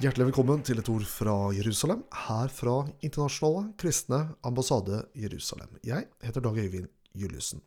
Hjertelig 0.00 0.30
velkommen 0.30 0.62
til 0.64 0.78
et 0.80 0.88
ord 0.88 1.02
fra 1.04 1.32
Jerusalem, 1.52 2.06
her 2.24 2.48
fra 2.56 2.86
Internasjonale 3.04 3.74
kristne 3.76 4.20
ambassade 4.48 5.02
Jerusalem. 5.12 5.74
Jeg 5.84 6.06
heter 6.24 6.40
Dag 6.40 6.56
Øyvind 6.56 6.86
Juliussen. 7.12 7.60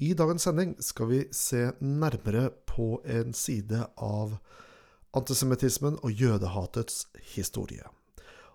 I 0.00 0.14
dagens 0.16 0.46
sending 0.46 0.72
skal 0.80 1.10
vi 1.10 1.18
se 1.36 1.66
nærmere 1.84 2.46
på 2.64 3.02
en 3.04 3.34
side 3.36 3.82
av 4.00 4.38
antisemittismen 5.12 5.98
og 6.00 6.16
jødehatets 6.16 7.04
historie. 7.34 7.84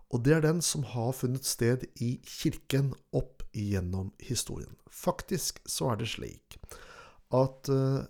Og 0.10 0.26
det 0.26 0.34
er 0.40 0.42
den 0.48 0.64
som 0.66 0.88
har 0.96 1.14
funnet 1.14 1.46
sted 1.46 1.86
i 2.02 2.16
kirken 2.26 2.96
opp 3.14 3.46
igjennom 3.54 4.10
historien. 4.18 4.74
Faktisk 4.90 5.62
så 5.70 5.92
er 5.94 6.02
det 6.02 6.10
slik 6.10 6.58
at 7.30 7.70
uh, 7.70 8.02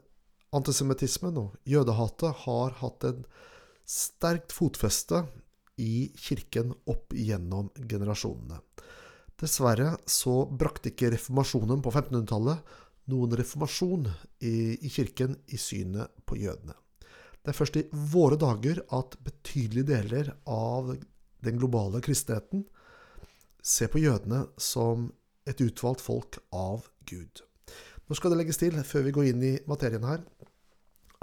antisemittismen 0.56 1.36
og 1.44 1.60
jødehatet 1.68 2.46
har 2.48 2.80
hatt 2.80 3.12
en 3.12 3.28
sterkt 3.88 4.52
fotfeste 4.52 5.24
i 5.80 6.10
kirken 6.18 6.74
opp 6.90 7.14
igjennom 7.14 7.70
generasjonene. 7.78 8.60
Dessverre 9.38 9.94
så 10.10 10.42
brakte 10.50 10.92
ikke 10.92 11.12
reformasjonen 11.14 11.84
på 11.86 11.94
1500-tallet 11.94 12.76
noen 13.14 13.36
reformasjon 13.40 14.08
i, 14.44 14.76
i, 14.82 14.90
kirken 14.92 15.38
i 15.54 15.60
synet 15.62 16.12
på 16.28 16.40
jødene. 16.42 16.74
Det 17.40 17.54
er 17.54 17.56
først 17.56 17.78
i 17.80 17.86
våre 18.12 18.36
dager 18.40 18.82
at 18.98 19.16
betydelige 19.24 19.88
deler 19.94 20.34
av 20.52 20.92
den 21.46 21.62
globale 21.62 22.02
kristenheten 22.04 22.66
ser 23.64 23.92
på 23.94 24.02
jødene 24.02 24.48
som 24.60 25.08
et 25.48 25.62
utvalgt 25.64 26.04
folk 26.04 26.42
av 26.52 26.90
Gud. 27.08 27.46
Nå 28.08 28.18
skal 28.18 28.34
det 28.34 28.42
legges 28.42 28.60
til, 28.60 28.76
før 28.84 29.06
vi 29.06 29.14
går 29.16 29.30
inn 29.30 29.46
i 29.46 29.56
materien 29.70 30.04
her, 30.08 30.24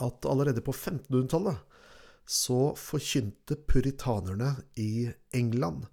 at 0.00 0.27
allerede 0.28 0.64
på 0.64 0.72
1500-tallet 0.72 1.73
så 2.27 2.72
forkynte 2.78 3.56
puritanerne 3.69 4.55
i 4.80 5.11
England 5.36 5.86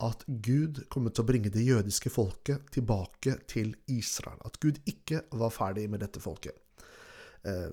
at 0.00 0.24
Gud 0.26 0.82
kommer 0.92 1.12
til 1.12 1.24
å 1.24 1.28
bringe 1.28 1.52
det 1.52 1.64
jødiske 1.64 2.12
folket 2.12 2.70
tilbake 2.72 3.36
til 3.50 3.74
Israel. 3.92 4.38
At 4.48 4.56
Gud 4.60 4.80
ikke 4.88 5.24
var 5.36 5.52
ferdig 5.52 5.86
med 5.92 6.00
dette 6.04 6.22
folket. 6.22 6.56
Eh, 7.44 7.68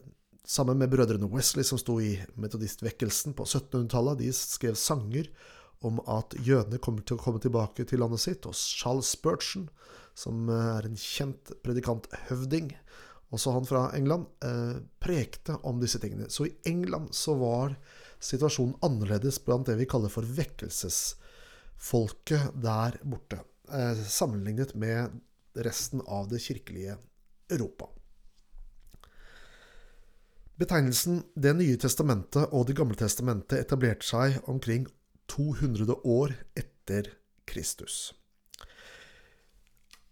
sammen 0.47 0.79
med 0.79 0.91
brødrene 0.91 1.29
Wesley, 1.31 1.63
som 1.67 1.79
sto 1.79 1.97
i 2.03 2.17
metodistvekkelsen 2.39 3.35
på 3.35 3.47
1700-tallet, 3.47 4.19
de 4.19 4.33
skrev 4.35 4.75
sanger 4.79 5.31
om 5.85 6.01
at 6.09 6.35
jødene 6.43 6.81
kommer 6.83 7.05
til 7.05 7.17
å 7.17 7.21
komme 7.21 7.41
tilbake 7.43 7.85
til 7.87 8.01
landet 8.03 8.23
sitt. 8.23 8.47
Og 8.49 8.55
Charles 8.55 9.13
Spurgeon, 9.15 9.67
som 10.17 10.49
er 10.51 10.87
en 10.87 10.99
kjent 10.99 11.53
predikanthøvding, 11.63 12.73
også 13.33 13.51
han 13.51 13.65
fra 13.67 13.91
England, 13.95 14.25
eh, 14.43 14.75
prekte 15.03 15.55
om 15.67 15.79
disse 15.81 15.99
tingene. 15.99 16.29
Så 16.29 16.45
i 16.47 16.55
England 16.65 17.15
så 17.15 17.33
var 17.35 17.75
situasjonen 18.23 18.75
annerledes 18.81 19.45
blant 19.45 19.65
det 19.67 19.75
vi 19.79 19.85
kaller 19.89 20.09
for 20.09 20.21
vekkelsesfolket 20.23 22.61
der 22.63 22.91
borte, 23.03 23.39
eh, 23.71 24.03
sammenlignet 24.03 24.75
med 24.75 25.09
resten 25.55 26.01
av 26.07 26.29
det 26.29 26.41
kirkelige 26.41 26.97
Europa. 27.49 27.85
Betegnelsen 30.57 31.23
Det 31.35 31.53
nye 31.53 31.77
testamentet 31.77 32.49
og 32.51 32.67
Det 32.67 32.75
gamle 32.75 32.95
testamentet 32.95 33.59
etablerte 33.59 34.05
seg 34.05 34.49
omkring 34.49 34.87
200 35.27 35.95
år 36.03 36.33
etter 36.55 37.03
Kristus. 37.45 38.13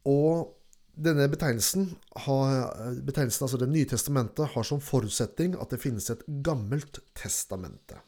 Og 0.05 0.53
denne 0.95 1.27
betegnelsen, 1.31 1.89
betegnelsen, 2.15 3.45
altså 3.45 3.59
Det 3.59 3.69
nye 3.69 3.87
testamentet, 3.89 4.47
har 4.53 4.63
som 4.63 4.81
forutsetning 4.81 5.55
at 5.59 5.71
det 5.73 5.81
finnes 5.83 6.09
et 6.09 6.23
gammelt 6.45 7.01
testamente. 7.17 7.99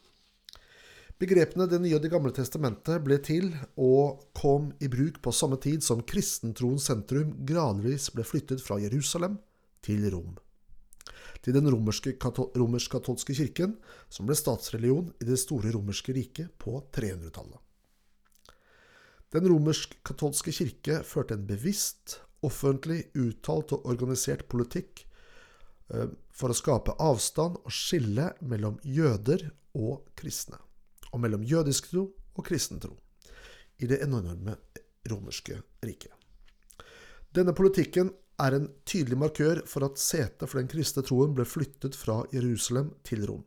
Begrepene 1.18 1.66
Det 1.66 1.80
nye 1.82 1.96
og 1.96 2.02
Det 2.02 2.12
gamle 2.12 2.32
testamentet 2.32 3.02
ble 3.04 3.18
til 3.18 3.50
og 3.76 4.22
kom 4.38 4.70
i 4.80 4.88
bruk 4.88 5.20
på 5.22 5.32
samme 5.34 5.58
tid 5.60 5.82
som 5.82 6.04
kristentroens 6.06 6.86
sentrum 6.88 7.34
gradvis 7.44 8.10
ble 8.14 8.24
flyttet 8.24 8.62
fra 8.62 8.78
Jerusalem 8.78 9.38
til 9.82 10.06
Rom. 10.14 10.36
Til 11.42 11.54
den 11.54 11.68
romersk-katolske 11.70 13.34
kirken, 13.34 13.76
som 14.10 14.26
ble 14.26 14.36
statsreligion 14.38 15.12
i 15.20 15.26
det 15.26 15.38
store 15.38 15.70
romerske 15.74 16.14
riket 16.14 16.54
på 16.58 16.80
300-tallet. 16.94 17.58
Den 19.34 19.44
romersk-katolske 19.50 20.54
kirke 20.54 21.02
førte 21.04 21.36
en 21.36 21.46
bevisst 21.46 22.20
offentlig, 22.46 23.08
uttalt 23.18 23.74
og 23.76 23.86
organisert 23.90 24.46
politikk 24.50 25.04
eh, 25.94 26.10
for 26.30 26.52
å 26.52 26.56
skape 26.56 26.96
avstand 27.02 27.58
og 27.64 27.74
skille 27.74 28.30
mellom 28.40 28.78
jøder 28.84 29.48
og 29.78 30.06
kristne, 30.18 30.58
og 31.12 31.22
mellom 31.24 31.44
jødisk 31.46 31.90
tro 31.92 32.06
og 32.08 32.46
kristen 32.46 32.80
tro, 32.82 32.94
i 33.78 33.90
det 33.90 34.00
enorme 34.04 34.56
romerske 35.08 35.60
riket. 35.84 36.12
Denne 37.34 37.54
politikken 37.54 38.10
er 38.38 38.54
en 38.54 38.68
tydelig 38.86 39.18
markør 39.18 39.60
for 39.66 39.86
at 39.86 40.00
setet 40.00 40.46
for 40.46 40.60
den 40.60 40.70
kristne 40.70 41.02
troen 41.06 41.34
ble 41.36 41.46
flyttet 41.48 41.98
fra 41.98 42.22
Jerusalem 42.32 42.92
til 43.06 43.26
Rom. 43.28 43.42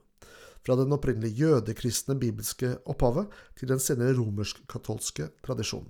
Fra 0.61 0.75
den 0.77 0.93
opprinnelige 0.93 1.47
jødekristne 1.47 2.17
bibelske 2.21 2.75
opphavet 2.91 3.31
til 3.57 3.71
den 3.71 3.81
senere 3.81 4.13
romersk-katolske 4.19 5.31
tradisjonen. 5.41 5.89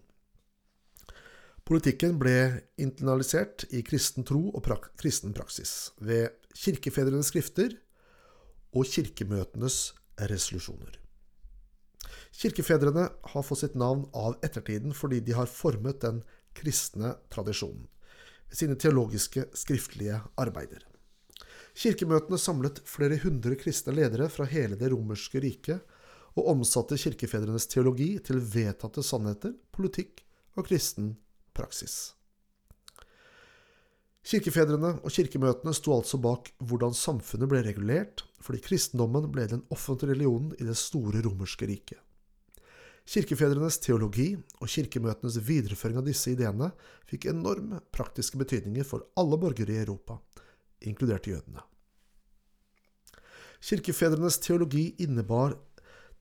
Politikken 1.71 2.17
ble 2.19 2.65
internalisert 2.83 3.63
i 3.71 3.79
kristen 3.87 4.25
tro 4.27 4.41
og 4.49 4.59
prak 4.65 4.89
kristen 4.99 5.31
praksis 5.31 5.93
ved 6.03 6.33
kirkefedrenes 6.51 7.29
skrifter 7.31 7.77
og 8.75 8.89
kirkemøtenes 8.91 9.77
resolusjoner. 10.19 10.97
Kirkefedrene 12.35 13.05
har 13.07 13.47
fått 13.47 13.61
sitt 13.61 13.79
navn 13.79 14.03
av 14.11 14.35
ettertiden 14.43 14.91
fordi 14.91 15.21
de 15.23 15.37
har 15.39 15.47
formet 15.47 16.03
den 16.03 16.19
kristne 16.59 17.13
tradisjonen 17.31 17.87
ved 18.51 18.59
sine 18.65 18.75
teologiske, 18.75 19.47
skriftlige 19.55 20.19
arbeider. 20.43 20.83
Kirkemøtene 21.71 22.43
samlet 22.49 22.83
flere 22.83 23.23
hundre 23.23 23.55
kristne 23.55 23.95
ledere 23.95 24.27
fra 24.27 24.43
hele 24.57 24.75
det 24.75 24.91
romerske 24.91 25.39
riket 25.39 25.79
og 26.35 26.51
omsatte 26.51 26.99
kirkefedrenes 26.99 27.71
teologi 27.71 28.17
til 28.19 28.43
vedtatte 28.43 29.07
sannheter, 29.07 29.55
politikk 29.71 30.25
og 30.59 30.67
kristen 30.67 31.13
praksis. 31.57 32.13
Kirkefedrene 34.21 34.93
og 35.01 35.09
kirkemøtene 35.09 35.73
sto 35.73 35.95
altså 35.95 36.19
bak 36.21 36.51
hvordan 36.61 36.93
samfunnet 36.93 37.49
ble 37.49 37.63
regulert, 37.65 38.21
fordi 38.41 38.61
kristendommen 38.61 39.31
ble 39.33 39.47
den 39.49 39.63
offentlige 39.73 40.13
religionen 40.13 40.53
i 40.59 40.67
det 40.67 40.77
store 40.77 41.23
romerske 41.25 41.65
riket. 41.69 41.97
Kirkefedrenes 43.11 43.79
teologi 43.81 44.35
og 44.61 44.69
kirkemøtenes 44.69 45.39
videreføring 45.41 45.97
av 45.99 46.05
disse 46.05 46.31
ideene 46.35 46.69
fikk 47.09 47.27
enorme 47.31 47.81
praktiske 47.91 48.37
betydninger 48.37 48.85
for 48.87 49.09
alle 49.17 49.39
borgere 49.41 49.73
i 49.73 49.81
Europa, 49.81 50.19
inkludert 50.85 51.27
jødene. 51.27 51.65
Kirkefedrenes 53.61 54.37
teologi 54.41 54.91
innebar 55.01 55.57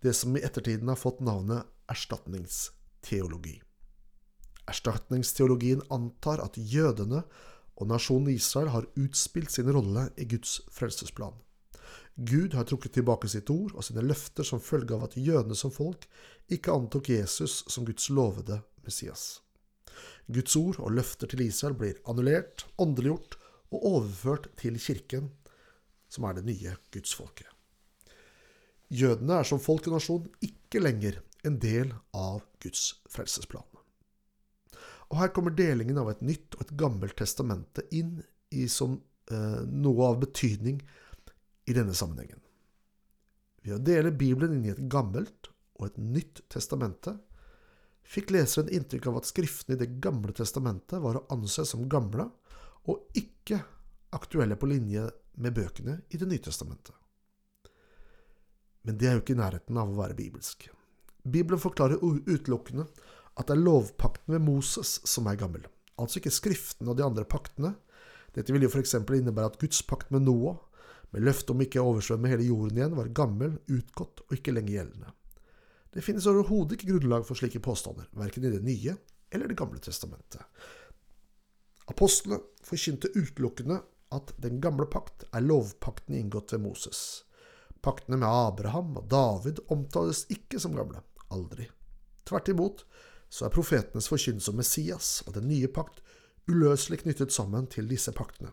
det 0.01 0.17
som 0.17 0.37
i 0.37 0.45
ettertiden 0.45 0.89
har 0.89 0.99
fått 0.99 1.21
navnet 1.25 1.69
erstatningsteologi. 1.93 3.61
Erstatningsteologien 4.71 5.83
antar 5.91 6.43
at 6.45 6.57
jødene 6.57 7.25
og 7.81 7.89
nasjonen 7.89 8.33
Israel 8.35 8.73
har 8.75 8.89
utspilt 9.01 9.53
sin 9.53 9.71
rolle 9.73 10.09
i 10.21 10.27
Guds 10.29 10.61
frelsesplan. 10.73 11.37
Gud 12.21 12.55
har 12.55 12.67
trukket 12.69 12.99
tilbake 12.99 13.31
sitt 13.33 13.49
ord 13.51 13.73
og 13.73 13.85
sine 13.87 14.05
løfter 14.05 14.45
som 14.45 14.61
følge 14.61 14.97
av 14.97 15.07
at 15.07 15.17
jødene 15.17 15.57
som 15.57 15.73
folk 15.73 16.05
ikke 16.53 16.75
antok 16.75 17.09
Jesus 17.09 17.63
som 17.71 17.87
Guds 17.89 18.11
lovede 18.13 18.61
Messias. 18.85 19.41
Guds 20.29 20.57
ord 20.61 20.81
og 20.85 20.93
løfter 20.99 21.31
til 21.31 21.43
Israel 21.47 21.77
blir 21.79 21.99
annullert, 22.09 22.67
åndeliggjort 22.79 23.39
og 23.71 23.87
overført 23.95 24.51
til 24.61 24.77
kirken, 24.79 25.31
som 26.11 26.27
er 26.27 26.39
det 26.39 26.47
nye 26.47 26.77
gudsfolket. 26.93 27.49
Jødene 28.91 29.41
er 29.41 29.47
som 29.47 29.63
folk 29.63 29.87
og 29.87 29.97
nasjon 29.97 30.31
ikke 30.45 30.83
lenger 30.83 31.21
en 31.47 31.59
del 31.63 31.95
av 32.13 32.43
Guds 32.63 33.01
frelsesplan. 33.11 33.70
Og 35.11 35.19
her 35.19 35.33
kommer 35.35 35.55
delingen 35.57 35.99
av 35.99 36.11
et 36.13 36.21
nytt 36.23 36.55
og 36.57 36.65
et 36.65 36.77
gammelt 36.79 37.17
testamente 37.19 37.85
inn 37.97 38.21
i 38.55 38.67
som 38.71 38.95
eh, 39.31 39.63
noe 39.67 40.11
av 40.13 40.21
betydning 40.23 40.79
i 41.67 41.75
denne 41.75 41.95
sammenhengen. 41.95 42.39
Ved 43.65 43.77
å 43.77 43.83
dele 43.85 44.15
Bibelen 44.15 44.57
inn 44.57 44.69
i 44.69 44.73
et 44.73 44.87
gammelt 44.91 45.51
og 45.81 45.91
et 45.91 45.99
nytt 45.99 46.45
testamente 46.53 47.17
fikk 48.11 48.33
leseren 48.35 48.71
inntrykk 48.73 49.11
av 49.11 49.21
at 49.21 49.29
skriftene 49.29 49.77
i 49.77 49.81
Det 49.81 50.01
gamle 50.03 50.33
testamentet 50.37 51.03
var 51.03 51.19
å 51.19 51.27
anse 51.35 51.67
som 51.69 51.89
gamle 51.91 52.27
og 52.91 53.19
ikke 53.19 53.61
aktuelle 54.17 54.57
på 54.59 54.71
linje 54.71 55.05
med 55.43 55.55
bøkene 55.55 56.01
i 56.11 56.19
Det 56.19 56.27
nye 56.27 56.43
testamentet. 56.43 56.95
Men 58.83 58.97
det 58.99 59.09
er 59.09 59.19
jo 59.19 59.25
ikke 59.25 59.37
i 59.37 59.43
nærheten 59.43 59.79
av 59.79 59.91
å 59.93 59.99
være 59.99 60.17
bibelsk. 60.17 60.71
Bibelen 61.23 61.61
forklarer 61.61 62.01
utelukkende 62.01 62.87
at 63.41 63.49
det 63.49 63.57
er 63.57 63.63
lovpakten 63.65 64.35
ved 64.35 64.45
Moses 64.45 64.99
som 65.09 65.29
er 65.31 65.39
gammel, 65.41 65.65
altså 66.01 66.21
ikke 66.21 66.33
Skriftene 66.35 66.93
og 66.93 66.99
de 66.99 67.07
andre 67.07 67.25
paktene. 67.25 67.75
Dette 68.37 68.53
vil 68.53 68.67
jo 68.67 68.71
f.eks. 68.71 68.99
innebære 69.01 69.55
at 69.55 69.61
Guds 69.63 69.81
pakt 69.89 70.13
med 70.15 70.27
Noah, 70.27 70.59
med 71.11 71.25
løfte 71.27 71.55
om 71.55 71.63
ikke 71.65 71.81
å 71.83 71.95
oversvømme 71.95 72.31
hele 72.31 72.47
jorden 72.47 72.79
igjen, 72.79 72.99
var 72.99 73.09
gammel, 73.17 73.57
utgått 73.67 74.23
og 74.29 74.37
ikke 74.37 74.55
lenger 74.55 74.77
gjeldende. 74.77 75.15
Det 75.91 76.05
finnes 76.07 76.29
overhodet 76.31 76.77
ikke 76.77 76.93
grunnlag 76.93 77.25
for 77.27 77.39
slike 77.39 77.63
påstander, 77.65 78.07
verken 78.15 78.47
i 78.47 78.53
Det 78.53 78.63
nye 78.63 78.95
eller 79.31 79.51
Det 79.51 79.57
gamle 79.59 79.81
testamentet. 79.83 80.43
Apostlene 81.91 82.39
forkynte 82.63 83.11
utelukkende 83.17 83.81
at 84.15 84.31
den 84.43 84.61
gamle 84.63 84.87
pakt 84.91 85.25
er 85.35 85.43
lovpakten 85.43 86.15
inngått 86.19 86.55
ved 86.55 86.63
Moses. 86.63 87.25
Paktene 87.83 88.21
med 88.21 88.29
Abraham 88.29 88.97
og 89.01 89.09
David 89.11 89.63
omtales 89.73 90.27
ikke 90.31 90.61
som 90.63 90.75
gamle. 90.77 91.03
Aldri. 91.31 91.67
Tvert 92.27 92.51
imot 92.53 92.85
så 93.31 93.47
er 93.47 93.55
profetenes 93.55 94.11
forkynnelse 94.11 94.51
om 94.51 94.59
Messias 94.59 95.11
og 95.27 95.37
den 95.37 95.49
nye 95.49 95.71
pakt 95.71 96.03
uløselig 96.51 97.05
knyttet 97.05 97.33
sammen 97.33 97.69
til 97.71 97.89
disse 97.91 98.13
paktene, 98.17 98.51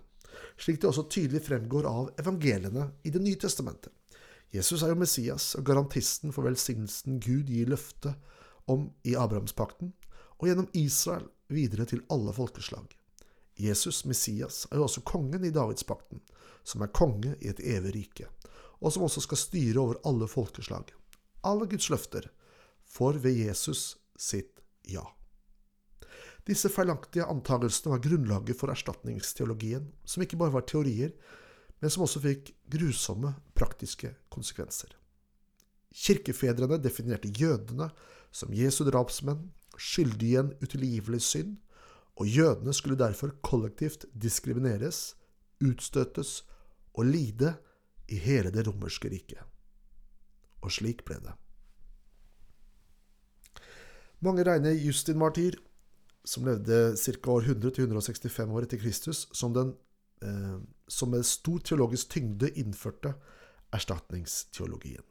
slik 0.61 0.81
det 0.81 0.91
også 0.91 1.07
tydelig 1.09 1.41
fremgår 1.47 1.87
av 1.89 2.11
evangeliene 2.21 2.91
i 3.03 3.13
Det 3.13 3.21
nye 3.21 3.39
testamentet. 3.41 3.91
Jesus 4.53 4.83
er 4.83 4.93
jo 4.93 4.99
Messias 5.01 5.55
og 5.59 5.65
garantisten 5.65 6.31
for 6.31 6.47
velsignelsen 6.47 7.19
Gud 7.19 7.49
gir 7.51 7.67
løfte 7.67 8.13
om 8.67 8.91
i 9.03 9.15
Abrahamspakten, 9.15 9.91
og 10.37 10.47
gjennom 10.47 10.69
Israel 10.77 11.25
videre 11.49 11.87
til 11.89 12.03
alle 12.13 12.33
folkeslag. 12.33 12.85
Jesus, 13.57 14.05
Messias, 14.05 14.67
er 14.71 14.77
jo 14.77 14.85
også 14.85 15.01
kongen 15.01 15.43
i 15.43 15.51
Davidspakten, 15.51 16.21
som 16.63 16.83
er 16.83 16.93
konge 16.93 17.33
i 17.41 17.49
et 17.49 17.59
evig 17.63 17.95
rike, 17.95 18.27
og 18.79 18.93
som 18.93 19.07
også 19.07 19.23
skal 19.25 19.41
styre 19.41 19.81
over 19.81 20.01
alle 20.05 20.27
folkeslag. 20.29 20.93
Alle 21.43 21.65
Guds 21.65 21.89
løfter 21.89 22.29
får 22.85 23.23
ved 23.23 23.39
Jesus 23.47 23.97
sitt 24.17 24.56
ja. 24.91 25.03
Disse 26.47 26.71
feilaktige 26.71 27.27
antagelsene 27.27 27.91
var 27.95 28.03
grunnlaget 28.03 28.55
for 28.59 28.71
erstatningsteologien, 28.71 29.89
som 30.07 30.23
ikke 30.23 30.39
bare 30.39 30.53
var 30.53 30.67
teorier, 30.69 31.11
men 31.81 31.91
som 31.91 32.05
også 32.05 32.21
fikk 32.23 32.53
grusomme 32.71 33.33
praktiske 33.57 34.13
konsekvenser. 34.33 34.95
Kirkefedrene 35.93 36.79
definerte 36.81 37.29
jødene 37.35 37.89
som 38.31 38.53
Jesu 38.55 38.83
drapsmenn, 38.87 39.49
skyldige 39.77 40.37
i 40.37 40.39
en 40.39 40.53
utilgivelig 40.63 41.21
synd, 41.25 41.57
og 42.17 42.29
jødene 42.31 42.73
skulle 42.73 42.97
derfor 42.97 43.35
kollektivt 43.45 44.07
diskrimineres, 44.13 45.15
utstøtes 45.61 46.41
og 46.97 47.05
lide 47.05 47.53
i 48.09 48.17
hele 48.17 48.51
det 48.53 48.65
romerske 48.67 49.11
riket. 49.11 49.43
Og 50.63 50.73
slik 50.73 51.03
ble 51.05 51.19
det. 51.21 51.35
Mange 54.19 54.43
regner 54.43 54.71
Justin 54.71 55.17
Martyr, 55.17 55.59
som 56.23 56.45
levde 56.45 56.95
ca. 56.97 57.31
år 57.31 57.41
100-165 57.41 58.53
år 58.53 58.65
etter 58.65 58.81
Kristus, 58.81 59.27
som 59.31 59.53
den 59.53 59.75
eh, 60.25 60.57
som 60.87 61.11
med 61.13 61.25
stor 61.25 61.59
teologisk 61.59 62.09
tyngde 62.15 62.49
innførte 62.57 63.13
erstatningsteologien. 63.75 65.03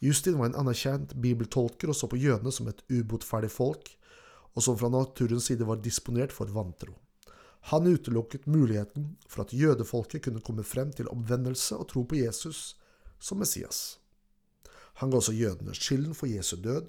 Justin 0.00 0.38
var 0.38 0.48
en 0.48 0.56
anerkjent 0.62 1.12
bibeltolker 1.20 1.92
og 1.92 1.96
så 1.96 2.08
på 2.08 2.16
jødene 2.16 2.52
som 2.52 2.70
et 2.70 2.80
ubotferdig 2.88 3.50
folk, 3.52 3.92
og 4.56 4.64
som 4.64 4.78
fra 4.78 4.88
naturens 4.88 5.50
side 5.50 5.66
var 5.68 5.82
disponert 5.84 6.32
for 6.32 6.48
vantro. 6.54 6.96
Han 7.68 7.86
utelukket 7.86 8.46
muligheten 8.48 9.18
for 9.28 9.44
at 9.44 9.52
jødefolket 9.52 10.24
kunne 10.24 10.40
komme 10.40 10.64
frem 10.64 10.92
til 10.96 11.10
omvendelse 11.12 11.76
og 11.76 11.90
tro 11.92 12.06
på 12.08 12.16
Jesus 12.16 12.80
som 13.20 13.38
Messias. 13.38 13.98
Han 15.04 15.10
ga 15.10 15.20
også 15.20 15.36
jødene 15.36 15.74
skylden 15.76 16.16
for 16.16 16.26
Jesu 16.26 16.56
død. 16.56 16.88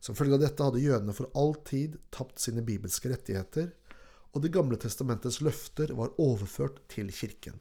Som 0.00 0.16
følge 0.16 0.38
av 0.38 0.42
dette 0.42 0.64
hadde 0.64 0.80
jødene 0.82 1.14
for 1.16 1.28
all 1.36 1.54
tid 1.68 1.98
tapt 2.14 2.40
sine 2.40 2.64
bibelske 2.64 3.12
rettigheter, 3.12 3.70
og 4.32 4.42
Det 4.42 4.52
gamle 4.54 4.78
testamentets 4.78 5.40
løfter 5.42 5.92
var 5.98 6.14
overført 6.22 6.78
til 6.88 7.10
kirken. 7.10 7.58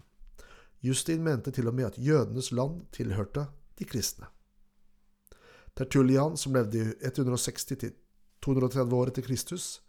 Justin 0.82 1.24
mente 1.24 1.52
til 1.52 1.68
og 1.68 1.76
med 1.76 1.90
at 1.90 1.98
jødenes 1.98 2.52
land 2.52 2.86
tilhørte 2.96 3.48
de 3.80 3.86
kristne. 3.86 4.30
Tertullian, 5.76 6.38
som 6.38 6.54
levde 6.54 6.78
i 6.78 6.94
160 7.02 7.66
230 8.40 8.96
år 8.96 9.12
etter 9.12 9.26
Kristus, 9.26 9.82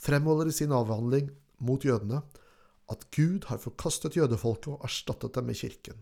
fremholder 0.00 0.48
i 0.48 0.56
sin 0.56 0.72
avhandling 0.72 1.30
mot 1.58 1.84
jødene 1.84 2.22
at 2.90 3.06
Gud 3.14 3.44
har 3.50 3.60
forkastet 3.60 4.16
jødefolket 4.16 4.72
og 4.72 4.84
erstattet 4.84 5.34
dem 5.34 5.50
med 5.50 5.60
kirken. 5.60 5.98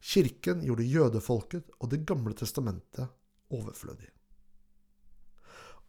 Kirken 0.00 0.64
gjorde 0.64 0.86
jødefolket 0.86 1.70
og 1.78 1.90
Det 1.90 2.04
gamle 2.06 2.34
testamentet 2.34 3.08
overflødig. 3.50 4.10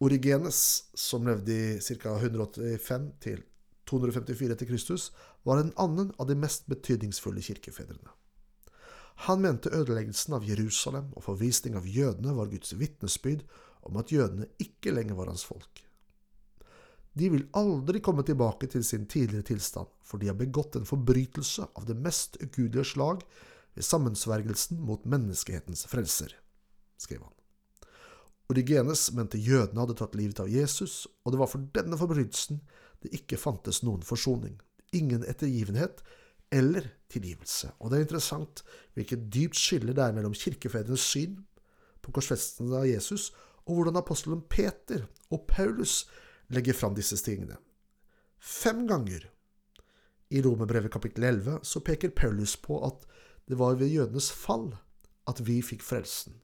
Origenes, 0.02 0.84
som 0.94 1.26
levde 1.26 1.54
i 1.54 1.80
ca. 1.80 2.16
185 2.16 3.04
til 3.22 3.44
254 3.86 4.56
etter 4.56 4.66
Kristus, 4.66 5.10
var 5.46 5.60
en 5.60 5.70
annen 5.78 6.10
av 6.18 6.26
de 6.26 6.34
mest 6.38 6.66
betydningsfulle 6.70 7.42
kirkefedrene. 7.44 8.10
Han 9.28 9.42
mente 9.44 9.70
ødeleggelsen 9.70 10.34
av 10.34 10.46
Jerusalem 10.48 11.12
og 11.14 11.26
forvisning 11.26 11.76
av 11.78 11.86
jødene 11.86 12.34
var 12.34 12.50
Guds 12.50 12.74
vitnesbyrd 12.78 13.44
om 13.86 13.98
at 14.00 14.10
jødene 14.10 14.48
ikke 14.62 14.94
lenger 14.94 15.18
var 15.18 15.30
hans 15.30 15.44
folk. 15.46 15.84
De 17.12 17.28
vil 17.28 17.44
aldri 17.58 18.00
komme 18.00 18.24
tilbake 18.24 18.70
til 18.72 18.84
sin 18.88 19.04
tidligere 19.06 19.46
tilstand, 19.52 19.90
for 20.02 20.18
de 20.18 20.30
har 20.32 20.38
begått 20.38 20.78
en 20.80 20.88
forbrytelse 20.88 21.68
av 21.76 21.86
det 21.86 21.98
mest 22.00 22.40
ugudelige 22.40 22.88
slag 22.94 23.22
ved 23.76 23.86
sammensvergelsen 23.86 24.80
mot 24.80 25.04
menneskehetens 25.04 25.84
frelser, 25.92 26.32
skrev 26.98 27.22
han. 27.26 27.41
Origenes 28.52 29.06
mente 29.16 29.40
jødene 29.40 29.80
hadde 29.82 29.96
tatt 29.98 30.16
livet 30.18 30.40
av 30.42 30.50
Jesus, 30.52 31.06
og 31.24 31.32
det 31.32 31.40
var 31.40 31.50
for 31.50 31.64
denne 31.74 31.98
forbrytelsen 31.98 32.60
det 33.02 33.12
ikke 33.16 33.40
fantes 33.40 33.82
noen 33.82 34.04
forsoning, 34.06 34.58
ingen 34.94 35.24
ettergivenhet 35.26 36.02
eller 36.52 36.86
tilgivelse. 37.12 37.72
Og 37.80 37.90
det 37.90 37.98
er 37.98 38.06
interessant 38.06 38.62
hvilket 38.96 39.28
dypt 39.32 39.58
skille 39.58 39.94
det 39.96 40.04
er 40.04 40.14
mellom 40.16 40.36
kirkefedrenes 40.36 41.04
syn 41.14 41.40
på 42.02 42.12
korsfestelsen 42.14 42.74
av 42.76 42.86
Jesus, 42.88 43.30
og 43.64 43.78
hvordan 43.78 43.98
apostelen 44.00 44.42
Peter 44.50 45.06
og 45.32 45.46
Paulus 45.48 46.02
legger 46.52 46.76
fram 46.76 46.96
disse 46.98 47.16
tingene. 47.22 47.56
Fem 48.42 48.84
ganger 48.90 49.28
i 50.32 50.42
Romerbrevet 50.42 50.92
kapittel 50.92 51.28
11 51.28 51.60
så 51.68 51.82
peker 51.84 52.14
Paulus 52.16 52.56
på 52.58 52.80
at 52.86 53.06
det 53.48 53.58
var 53.58 53.78
ved 53.78 53.92
jødenes 53.92 54.32
fall 54.34 54.72
at 55.30 55.42
vi 55.46 55.60
fikk 55.64 55.84
frelsen. 55.84 56.34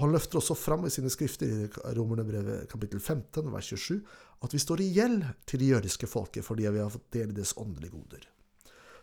Han 0.00 0.14
løfter 0.14 0.40
også 0.40 0.56
fram 0.56 0.86
i 0.88 0.92
sine 0.92 1.10
skrifter 1.12 1.50
i 1.50 1.94
Romerne 1.96 2.24
brevet 2.24 2.68
kapittel 2.70 3.00
15 3.00 3.50
vers 3.52 3.70
27 3.72 3.98
at 4.40 4.54
vi 4.54 4.60
står 4.62 4.80
i 4.80 4.92
gjeld 4.96 5.24
til 5.48 5.60
det 5.60 5.72
jødiske 5.74 6.08
folket 6.08 6.46
fordi 6.46 6.68
vi 6.68 6.80
har 6.80 6.92
fått 6.92 7.10
del 7.16 7.32
i 7.32 7.36
deres 7.36 7.52
åndelige 7.60 7.92
goder. 7.92 8.24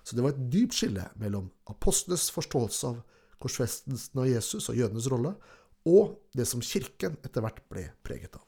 Så 0.07 0.15
det 0.15 0.23
var 0.23 0.33
et 0.33 0.47
dypt 0.53 0.77
skille 0.77 1.03
mellom 1.19 1.49
apostlenes 1.69 2.29
forståelse 2.33 2.89
av 2.89 3.01
korsfestelsen 3.43 4.21
av 4.23 4.29
Jesus 4.29 4.69
og 4.71 4.77
jødenes 4.79 5.09
rolle, 5.11 5.33
og 5.87 6.15
det 6.35 6.47
som 6.49 6.63
kirken 6.63 7.19
etter 7.23 7.43
hvert 7.43 7.59
ble 7.69 7.83
preget 8.07 8.37
av. 8.39 8.45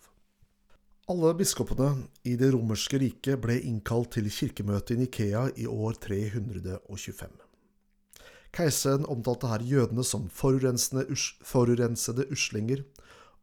Alle 1.09 1.33
biskopene 1.37 2.05
i 2.29 2.35
det 2.39 2.51
romerske 2.53 2.99
riket 3.01 3.41
ble 3.41 3.57
innkalt 3.65 4.13
til 4.15 4.29
kirkemøte 4.29 4.95
i 4.95 5.03
Nikea 5.03 5.47
i 5.57 5.65
år 5.69 5.97
325. 6.05 7.48
Keiseren 8.55 9.05
omtalte 9.05 9.49
her 9.51 9.63
jødene 9.65 10.03
som 10.03 10.27
forurensede 10.33 12.25
uslinger, 12.33 12.83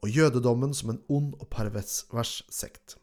og 0.04 0.12
jødedommen 0.12 0.74
som 0.76 0.92
en 0.92 1.02
ond 1.08 1.34
og 1.40 1.48
pervers 1.50 2.42
sekt. 2.52 2.96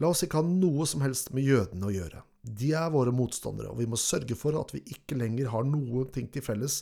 La 0.00 0.08
oss 0.08 0.24
ikke 0.24 0.40
ha 0.40 0.46
noe 0.46 0.86
som 0.88 1.02
helst 1.04 1.28
med 1.36 1.44
jødene 1.44 1.90
å 1.90 1.92
gjøre. 1.92 2.22
De 2.40 2.72
er 2.72 2.92
våre 2.92 3.12
motstandere, 3.12 3.68
og 3.68 3.82
vi 3.82 3.88
må 3.90 3.98
sørge 4.00 4.36
for 4.38 4.56
at 4.56 4.72
vi 4.72 4.80
ikke 4.94 5.18
lenger 5.20 5.50
har 5.52 5.66
noe 5.68 6.06
ting 6.14 6.30
til 6.32 6.44
felles 6.46 6.80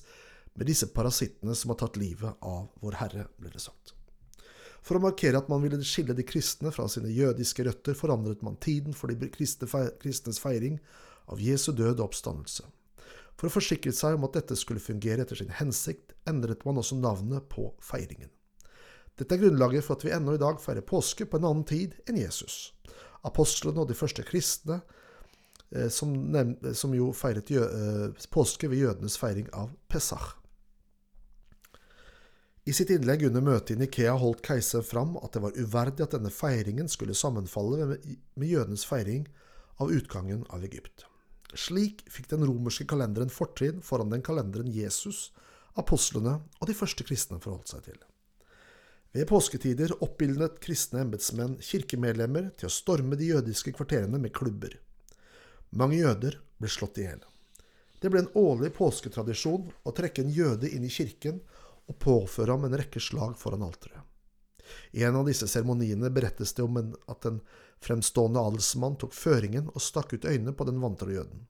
med 0.55 0.69
disse 0.71 0.87
parasittene 0.95 1.55
som 1.59 1.73
har 1.73 1.81
tatt 1.83 1.99
livet 1.99 2.39
av 2.47 2.69
Vår 2.83 2.99
Herre, 3.01 3.27
ble 3.39 3.51
det 3.51 3.63
sagt. 3.63 3.95
For 4.87 4.99
å 4.99 5.03
markere 5.03 5.41
at 5.41 5.51
man 5.51 5.65
ville 5.65 5.81
skille 5.85 6.15
de 6.17 6.25
kristne 6.27 6.71
fra 6.75 6.87
sine 6.91 7.11
jødiske 7.11 7.67
røtter, 7.67 7.99
forandret 7.99 8.45
man 8.47 8.59
tiden 8.63 8.95
for 8.97 9.11
de 9.11 9.31
kristnes 9.35 10.41
feiring 10.43 10.79
av 11.29 11.43
Jesu 11.43 11.73
død 11.73 11.99
og 11.99 12.07
oppstandelse. 12.09 12.67
For 13.39 13.47
å 13.47 13.55
forsikre 13.55 13.95
seg 13.95 14.17
om 14.17 14.27
at 14.27 14.35
dette 14.35 14.57
skulle 14.59 14.83
fungere 14.83 15.23
etter 15.23 15.39
sin 15.39 15.55
hensikt, 15.55 16.17
endret 16.27 16.65
man 16.67 16.81
også 16.81 16.99
navnet 16.99 17.47
på 17.53 17.71
feiringen. 17.85 18.33
Dette 19.19 19.35
er 19.35 19.43
grunnlaget 19.43 19.87
for 19.87 19.99
at 19.99 20.07
vi 20.07 20.15
ennå 20.15 20.35
i 20.35 20.43
dag 20.43 20.61
feirer 20.63 20.87
påske 20.87 21.27
på 21.27 21.39
en 21.39 21.47
annen 21.47 21.67
tid 21.67 21.97
enn 22.11 22.19
Jesus. 22.19 22.73
Apostlene 23.27 23.83
og 23.83 23.91
de 23.91 23.97
første 23.99 24.23
kristne, 24.27 24.81
eh, 25.75 25.89
som, 25.91 26.95
jo 26.95 27.09
feiret 27.15 27.51
eh, 27.51 28.27
påske 28.35 28.71
ved 28.71 28.83
jødenes 28.85 29.19
feiring 29.19 29.51
av 29.55 29.73
Pesach. 29.91 30.37
I 32.69 32.75
sitt 32.77 32.91
innlegg 32.93 33.23
under 33.25 33.41
møtet 33.41 33.75
i 33.75 33.81
Nikea 33.81 34.13
holdt 34.21 34.43
keiseren 34.45 34.85
fram 34.85 35.15
at 35.23 35.33
det 35.33 35.41
var 35.41 35.57
uverdig 35.57 36.05
at 36.05 36.19
denne 36.19 36.31
feiringen 36.35 36.91
skulle 36.93 37.17
sammenfalle 37.17 37.95
med 37.97 38.45
jødenes 38.45 38.85
feiring 38.85 39.25
av 39.81 39.95
utgangen 39.95 40.45
av 40.53 40.67
Egypt. 40.69 41.08
Slik 41.57 42.03
fikk 42.13 42.29
den 42.33 42.45
romerske 42.45 42.85
kalenderen 42.89 43.33
fortrinn 43.33 43.81
foran 43.85 44.11
den 44.13 44.25
kalenderen 44.25 44.69
Jesus, 44.73 45.31
apostlene 45.81 46.41
og 46.59 46.69
de 46.69 46.77
første 46.77 47.07
kristne 47.07 47.41
forholdt 47.41 47.73
seg 47.73 47.87
til. 47.87 47.99
Ved 49.17 49.25
påsketider 49.31 49.95
oppildnet 50.05 50.59
kristne 50.61 51.01
embetsmenn 51.07 51.57
kirkemedlemmer 51.65 52.51
til 52.61 52.69
å 52.69 52.75
storme 52.75 53.17
de 53.17 53.31
jødiske 53.31 53.73
kvarterene 53.79 54.21
med 54.21 54.35
klubber. 54.37 54.75
Mange 55.71 56.03
jøder 56.03 56.37
ble 56.61 56.69
slått 56.73 57.01
i 57.01 57.07
hjel. 57.07 57.23
Det 57.99 58.13
ble 58.13 58.23
en 58.23 58.35
årlig 58.39 58.71
påsketradisjon 58.77 59.73
å 59.89 59.95
trekke 59.97 60.23
en 60.23 60.35
jøde 60.35 60.69
inn 60.71 60.85
i 60.85 60.93
kirken 60.93 61.41
og 61.89 61.97
påføre 62.05 62.55
ham 62.55 62.69
en 62.69 62.77
rekke 62.79 63.01
slag 63.03 63.35
foran 63.41 63.65
alteret. 63.67 64.05
I 64.93 65.05
en 65.09 65.21
av 65.21 65.29
disse 65.29 65.49
seremoniene 65.51 66.11
berettes 66.15 66.55
det 66.57 66.65
om 66.65 66.77
en, 66.81 66.95
at 67.09 67.29
en 67.29 67.41
fremstående 67.85 68.43
adelsmann 68.43 68.99
tok 68.99 69.15
føringen 69.15 69.71
og 69.75 69.83
stakk 69.83 70.17
ut 70.17 70.27
øynene 70.29 70.55
på 70.57 70.67
den 70.69 70.81
vantro 70.83 71.11
jøden. 71.13 71.47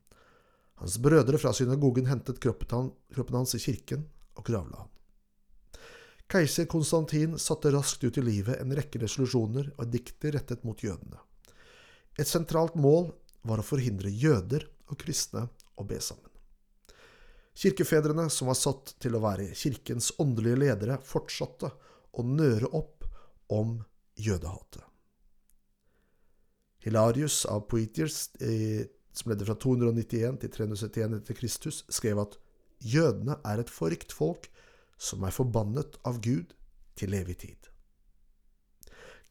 Hans 0.79 0.97
brødre 1.03 1.37
fra 1.41 1.51
synagogen 1.53 2.07
hentet 2.07 2.39
kroppen, 2.39 2.93
hans 3.35 3.55
i 3.55 3.59
kirken 3.59 4.05
og 4.39 4.45
gravla 4.47 4.85
han. 4.85 4.91
Keiser 6.29 6.67
Konstantin 6.69 7.39
satte 7.41 7.71
raskt 7.73 8.03
ut 8.03 8.17
i 8.17 8.21
livet 8.21 8.61
en 8.61 8.75
rekke 8.77 9.01
resolusjoner 9.01 9.71
og 9.75 9.89
dikter 9.89 10.35
rettet 10.37 10.63
mot 10.63 10.77
jødene. 10.83 11.17
Et 12.19 12.27
sentralt 12.27 12.75
mål 12.77 13.09
var 13.49 13.61
å 13.61 13.65
forhindre 13.65 14.11
jøder 14.13 14.67
og 14.91 14.99
kristne 15.01 15.47
å 15.79 15.85
be 15.89 15.97
sammen. 16.03 16.29
Kirkefedrene, 17.59 18.29
som 18.29 18.47
var 18.47 18.55
satt 18.55 18.93
til 19.01 19.17
å 19.17 19.23
være 19.23 19.49
kirkens 19.57 20.13
åndelige 20.21 20.61
ledere, 20.61 20.99
fortsatte 21.03 21.73
å 22.13 22.23
nøre 22.23 22.69
opp 22.77 22.98
om 23.49 23.79
jødehatet. 24.19 24.83
Hilarius 26.79 27.45
av 27.45 27.65
Poitiers, 27.67 28.29
eh, 28.41 28.87
som 29.11 29.31
ledde 29.31 29.45
fra 29.45 29.55
291 29.59 30.39
til 30.39 30.51
371 30.53 31.17
etter 31.17 31.35
Kristus, 31.35 31.83
skrev 31.91 32.21
at 32.23 32.37
jødene 32.79 33.35
er 33.43 33.59
et 33.59 33.73
forrykt 33.73 34.15
folk 34.15 34.47
som 34.99 35.23
er 35.23 35.35
forbannet 35.35 35.97
av 36.07 36.21
Gud 36.23 36.55
til 36.95 37.15
evig 37.17 37.37
tid. 37.43 37.67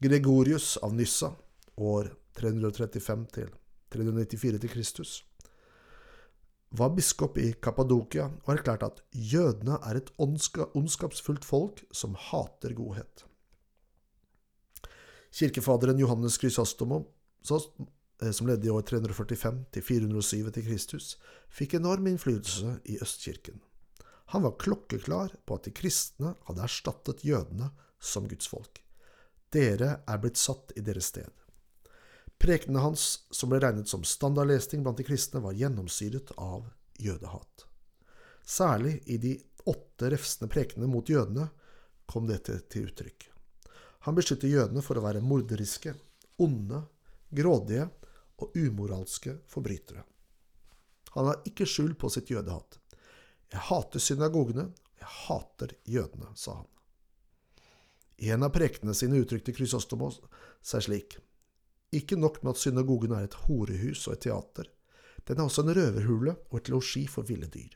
Gregorius 0.01 0.77
av 0.83 0.93
Nyssa, 0.95 1.33
år 1.77 2.13
335 2.39 3.25
til 3.35 3.49
394 3.91 4.61
til 4.61 4.71
Kristus, 4.71 5.15
var 6.71 6.93
biskop 6.93 7.39
i 7.41 7.55
Kappadokia 7.65 8.29
og 8.45 8.53
erklærte 8.53 8.91
at 8.93 9.01
jødene 9.13 9.79
er 9.89 10.03
et 10.03 10.13
ondskapsfullt 10.21 11.47
folk 11.49 11.81
som 11.93 12.17
hater 12.29 12.77
godhet. 12.77 13.25
Kirkefaderen 15.31 15.99
Johannes 15.99 16.39
Chrysostomo 16.41 17.05
Eh, 18.23 18.31
som 18.31 18.47
ledde 18.47 18.67
i 18.67 18.71
år 18.71 18.83
345 18.83 19.65
til 19.73 19.83
407 19.83 20.49
etter 20.49 20.65
Kristus, 20.67 21.17
fikk 21.55 21.77
enorm 21.79 22.09
innflytelse 22.11 22.79
i 22.91 22.99
Østkirken. 23.03 23.61
Han 24.35 24.45
var 24.45 24.59
klokkeklar 24.61 25.37
på 25.47 25.57
at 25.57 25.69
de 25.69 25.73
kristne 25.73 26.35
hadde 26.49 26.65
erstattet 26.65 27.25
jødene 27.25 27.71
som 28.01 28.27
gudsfolk. 28.29 28.83
Dere 29.55 30.01
er 30.05 30.19
blitt 30.21 30.41
satt 30.41 30.75
i 30.77 30.85
deres 30.85 31.09
sted. 31.15 31.31
Prekenene 32.39 32.83
hans, 32.83 33.25
som 33.31 33.51
ble 33.51 33.63
regnet 33.63 33.89
som 33.91 34.05
standardlesning 34.05 34.85
blant 34.85 34.99
de 35.01 35.07
kristne, 35.07 35.41
var 35.43 35.57
gjennomsyret 35.57 36.35
av 36.37 36.69
jødehat. 36.99 37.65
Særlig 38.45 38.99
i 39.07 39.17
de 39.23 39.35
åtte 39.69 40.11
refsende 40.13 40.51
prekenene 40.53 40.91
mot 40.91 41.09
jødene 41.09 41.49
kom 42.09 42.29
dette 42.29 42.61
til 42.71 42.91
uttrykk. 42.91 43.31
Han 44.07 44.17
beskytter 44.19 44.51
jødene 44.51 44.83
for 44.85 44.99
å 44.99 45.05
være 45.05 45.25
morderiske, 45.25 45.95
onde, 46.39 46.85
grådige 47.35 47.89
og 48.39 48.55
umoralske 48.57 49.39
forbrytere. 49.51 50.05
Han 51.17 51.31
har 51.31 51.43
ikke 51.49 51.67
skjul 51.67 51.95
på 51.99 52.11
sitt 52.13 52.31
jødehat. 52.31 52.79
Jeg 53.53 53.65
hater 53.71 54.03
synagogene, 54.03 54.69
jeg 55.01 55.13
hater 55.27 55.73
jødene, 55.89 56.31
sa 56.37 56.61
han. 56.61 56.69
I 58.19 58.33
en 58.35 58.45
av 58.47 58.53
prekenene 58.55 58.95
sine 58.99 59.21
uttrykte 59.23 59.55
Krysostomos 59.55 60.19
seg 60.65 60.85
slik. 60.89 61.17
Ikke 61.95 62.19
nok 62.19 62.43
med 62.43 62.57
at 62.57 62.61
synagogen 62.61 63.15
er 63.17 63.29
et 63.29 63.37
horehus 63.47 64.05
og 64.09 64.17
et 64.17 64.27
teater. 64.27 64.69
Den 65.25 65.39
er 65.39 65.47
også 65.47 65.65
en 65.65 65.75
røverhule 65.77 66.35
og 66.51 66.59
et 66.59 66.71
losji 66.73 67.07
for 67.11 67.27
ville 67.29 67.49
dyr. 67.53 67.73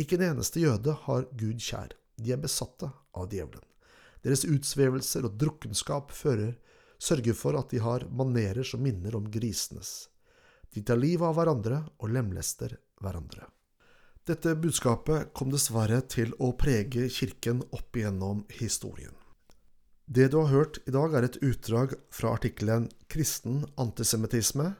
Ikke 0.00 0.16
en 0.18 0.28
eneste 0.30 0.62
jøde 0.62 0.94
har 1.04 1.28
Gud 1.34 1.60
kjær. 1.62 1.92
De 2.16 2.32
er 2.32 2.40
besatte 2.40 2.90
av 3.14 3.28
djevelen. 3.30 3.66
Deres 4.24 4.46
utsvevelser 4.48 5.26
og 5.28 5.36
drukkenskap 5.40 6.12
fører 6.16 6.54
sørger 6.98 7.36
for 7.36 7.58
at 7.58 7.72
de 7.74 7.82
har 7.84 8.06
manerer 8.08 8.64
som 8.64 8.82
minner 8.82 9.16
om 9.18 9.26
grisenes. 9.30 10.08
De 10.72 10.82
tar 10.82 10.98
livet 10.98 11.26
av 11.28 11.36
hverandre 11.36 11.82
og 12.00 12.14
lemlester 12.14 12.78
hverandre. 13.02 13.46
Dette 14.24 14.54
budskapet 14.56 15.34
kom 15.36 15.50
dessverre 15.52 16.00
til 16.08 16.32
å 16.40 16.54
prege 16.56 17.10
kirken 17.12 17.60
opp 17.76 17.96
igjennom 17.96 18.46
historien. 18.56 19.12
Det 20.06 20.30
du 20.32 20.38
har 20.40 20.50
hørt 20.52 20.80
i 20.88 20.92
dag, 20.92 21.14
er 21.14 21.28
et 21.28 21.36
utdrag 21.44 21.94
fra 22.12 22.32
artikkelen 22.36 22.88
'Kristen 23.08 23.64
antisemittisme 23.76 24.74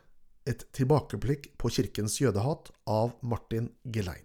et 0.49 0.65
tilbakeblikk 0.77 1.55
på 1.61 1.71
kirkens 1.73 2.19
jødehat' 2.21 2.73
av 2.87 3.15
Martin 3.23 3.71
Gelein. 3.85 4.25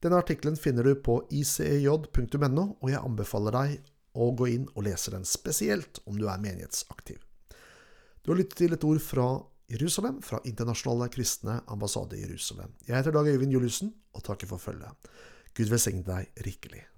Denne 0.00 0.20
artikkelen 0.20 0.56
finner 0.56 0.84
du 0.84 0.94
på 0.96 1.20
icej.no, 1.28 2.64
og 2.80 2.88
jeg 2.88 3.00
anbefaler 3.00 3.56
deg 3.56 3.89
og 4.14 4.36
gå 4.40 4.50
inn 4.54 4.66
og 4.74 4.84
lese 4.86 5.12
den, 5.14 5.26
spesielt 5.28 6.02
om 6.06 6.18
du 6.18 6.26
er 6.28 6.42
menighetsaktiv. 6.42 7.20
Du 8.22 8.32
har 8.32 8.40
lyttet 8.40 8.58
til 8.60 8.74
et 8.76 8.84
ord 8.84 9.00
fra 9.02 9.28
Jerusalem, 9.70 10.18
fra 10.22 10.40
Internasjonale 10.44 11.10
kristne 11.14 11.60
ambassade 11.70 12.18
i 12.18 12.24
Jerusalem. 12.24 12.74
Jeg 12.88 12.96
heter 12.96 13.14
Dag 13.14 13.30
Øyvind 13.30 13.54
Juliussen 13.54 13.94
og 14.12 14.24
takker 14.26 14.50
for 14.50 14.58
følget. 14.58 15.10
Gud 15.54 15.70
velsigne 15.70 16.02
deg 16.06 16.46
rikelig. 16.46 16.89